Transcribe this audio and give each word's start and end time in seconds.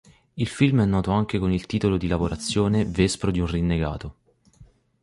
Il 0.35 0.47
film 0.47 0.81
è 0.81 0.85
noto 0.85 1.11
anche 1.11 1.37
con 1.37 1.51
il 1.51 1.67
titolo 1.67 1.95
di 1.95 2.07
lavorazione 2.07 2.85
"Vespro 2.85 3.29
d'un 3.29 3.45
rinnegato". 3.45 4.15